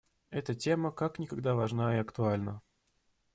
[0.31, 2.63] Эта тема как никогда важна и актуальна.